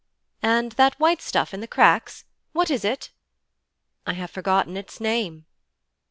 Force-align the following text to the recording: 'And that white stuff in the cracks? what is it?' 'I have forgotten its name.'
'And 0.41 0.71
that 0.77 0.99
white 0.99 1.21
stuff 1.21 1.53
in 1.53 1.59
the 1.59 1.67
cracks? 1.67 2.25
what 2.53 2.71
is 2.71 2.83
it?' 2.83 3.11
'I 4.07 4.13
have 4.13 4.31
forgotten 4.31 4.75
its 4.75 4.99
name.' 4.99 5.45